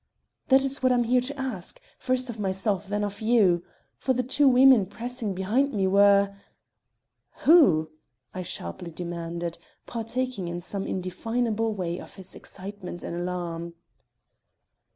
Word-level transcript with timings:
That 0.47 0.63
is 0.63 0.81
what 0.81 0.91
I 0.91 0.95
am 0.95 1.03
here 1.03 1.21
to 1.21 1.39
ask, 1.39 1.79
first 1.99 2.27
of 2.31 2.39
myself, 2.39 2.87
then 2.87 3.03
of 3.03 3.21
you. 3.21 3.61
For 3.97 4.13
the 4.13 4.23
two 4.23 4.47
women 4.47 4.87
pressing 4.87 5.35
behind 5.35 5.73
me 5.75 5.85
were" 5.85 6.35
"Who?" 7.45 7.91
I 8.33 8.41
sharply 8.41 8.89
demanded, 8.89 9.59
partaking 9.85 10.47
in 10.47 10.59
some 10.59 10.87
indefinable 10.87 11.75
way 11.75 11.99
of 11.99 12.15
his 12.15 12.33
excitement 12.33 13.03
and 13.03 13.15
alarm. 13.15 13.75